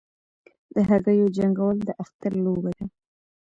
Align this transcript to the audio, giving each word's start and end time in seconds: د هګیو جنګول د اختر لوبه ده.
د 0.73 0.75
هګیو 0.89 1.27
جنګول 1.37 1.77
د 1.87 1.89
اختر 2.03 2.31
لوبه 2.43 2.71
ده. 2.77 2.85